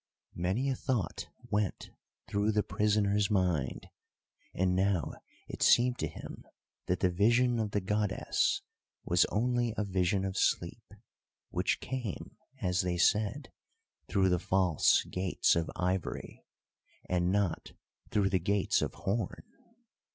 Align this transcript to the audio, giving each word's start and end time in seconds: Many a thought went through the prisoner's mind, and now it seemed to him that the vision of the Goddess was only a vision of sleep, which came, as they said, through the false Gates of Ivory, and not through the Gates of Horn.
Many 0.33 0.67
a 0.67 0.73
thought 0.75 1.27
went 1.51 1.91
through 2.27 2.53
the 2.53 2.63
prisoner's 2.63 3.29
mind, 3.29 3.85
and 4.51 4.75
now 4.75 5.13
it 5.47 5.61
seemed 5.61 5.99
to 5.99 6.07
him 6.07 6.43
that 6.87 7.01
the 7.01 7.11
vision 7.11 7.59
of 7.59 7.69
the 7.69 7.81
Goddess 7.81 8.63
was 9.05 9.25
only 9.25 9.75
a 9.77 9.83
vision 9.83 10.25
of 10.25 10.37
sleep, 10.39 10.91
which 11.51 11.81
came, 11.81 12.35
as 12.63 12.81
they 12.81 12.97
said, 12.97 13.51
through 14.07 14.29
the 14.29 14.39
false 14.39 15.03
Gates 15.03 15.55
of 15.55 15.69
Ivory, 15.75 16.47
and 17.07 17.31
not 17.31 17.73
through 18.09 18.31
the 18.31 18.39
Gates 18.39 18.81
of 18.81 18.95
Horn. 18.95 19.43